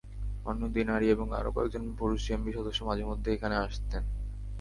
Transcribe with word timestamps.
অন্য 0.45 0.61
দুই 0.73 0.83
নারী 0.83 1.07
এবং 1.09 1.27
আরও 1.39 1.49
কয়েকজন 1.55 1.83
পুরুষ 1.99 2.19
জেএমবি 2.25 2.51
সদস্য 2.53 2.79
মাঝেমধ্যে 2.89 3.29
সেখানে 3.33 3.55
আসতেন। 3.57 4.03